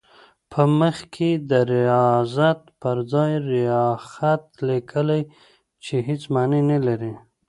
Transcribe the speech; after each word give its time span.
په 0.51 0.61
مخ 0.79 0.97
کې 1.15 1.29
د 1.49 1.51
ریاضت 1.73 2.59
پر 2.81 2.97
ځای 3.11 3.31
ریاخت 3.51 4.43
لیکي 4.67 5.19
چې 5.83 5.95
هېڅ 6.07 6.21
معنی 6.33 6.61
نه 6.71 6.77
لري. 6.87 7.13